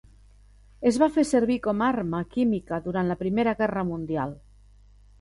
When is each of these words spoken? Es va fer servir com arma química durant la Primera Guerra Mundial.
Es 0.91 0.97
va 1.03 1.09
fer 1.17 1.25
servir 1.33 1.59
com 1.69 1.85
arma 1.89 2.23
química 2.33 2.83
durant 2.89 3.13
la 3.15 3.21
Primera 3.23 3.57
Guerra 3.63 3.89
Mundial. 3.95 4.39